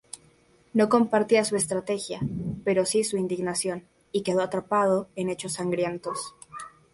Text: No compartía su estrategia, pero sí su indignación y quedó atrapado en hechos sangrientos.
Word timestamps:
No 0.73 0.89
compartía 0.89 1.45
su 1.45 1.55
estrategia, 1.55 2.21
pero 2.63 2.87
sí 2.87 3.03
su 3.03 3.17
indignación 3.17 3.85
y 4.11 4.23
quedó 4.23 4.41
atrapado 4.41 5.09
en 5.15 5.29
hechos 5.29 5.53
sangrientos. 5.53 6.33